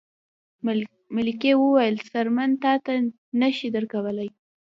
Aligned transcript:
ملکې 1.15 1.51
وویل 1.57 1.95
څرمن 2.09 2.51
تاته 2.63 2.93
نه 3.39 3.47
شي 3.57 3.67
درکولی. 3.75 4.29